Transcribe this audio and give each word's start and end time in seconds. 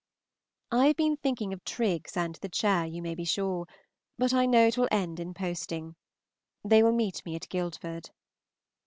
I 0.71 0.87
have 0.87 0.95
been 0.95 1.15
thinking 1.15 1.53
of 1.53 1.63
Triggs 1.63 2.17
and 2.17 2.33
the 2.37 2.49
chair, 2.49 2.87
you 2.87 3.03
may 3.03 3.13
be 3.13 3.23
sure, 3.23 3.67
but 4.17 4.33
I 4.33 4.47
know 4.47 4.65
it 4.65 4.75
will 4.75 4.87
end 4.89 5.19
in 5.19 5.35
posting. 5.35 5.95
They 6.65 6.81
will 6.81 6.91
meet 6.91 7.23
me 7.23 7.35
at 7.35 7.47
Guildford. 7.49 8.09